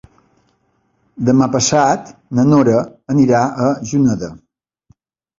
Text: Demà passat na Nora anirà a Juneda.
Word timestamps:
Demà 1.25 1.47
passat 1.55 2.07
na 2.37 2.45
Nora 2.53 2.77
anirà 3.15 3.41
a 3.65 3.69
Juneda. 3.91 4.31